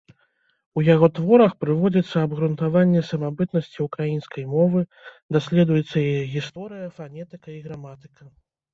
[0.79, 4.81] У яго творах прыводзіцца абгрунтаванне самабытнасці ўкраінскай мовы,
[5.41, 8.23] даследуецца яе гісторыя, фанетыка і граматыка.